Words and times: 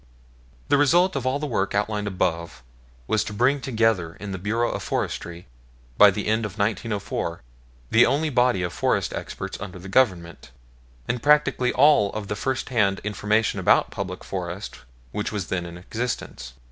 The 0.69 0.79
result 0.79 1.15
of 1.15 1.27
all 1.27 1.37
the 1.37 1.45
work 1.45 1.75
outlined 1.75 2.07
above 2.07 2.63
was 3.05 3.23
to 3.25 3.33
bring 3.33 3.61
together 3.61 4.15
in 4.15 4.31
the 4.31 4.39
Bureau 4.39 4.71
of 4.71 4.81
Forestry, 4.81 5.45
by 5.95 6.09
the 6.09 6.25
end 6.25 6.43
of 6.43 6.57
1904, 6.57 7.43
the 7.91 8.07
only 8.07 8.31
body 8.31 8.63
of 8.63 8.73
forest 8.73 9.13
experts 9.13 9.59
under 9.61 9.77
the 9.77 9.87
Government, 9.89 10.49
and 11.07 11.21
practically 11.21 11.71
all 11.71 12.11
of 12.13 12.29
the 12.29 12.35
first 12.35 12.69
hand 12.69 12.99
information 13.03 13.59
about 13.59 13.91
the 13.91 13.95
public 13.95 14.23
forests 14.23 14.79
which 15.11 15.31
was 15.31 15.49
then 15.49 15.67
in 15.67 15.77
existence. 15.77 16.53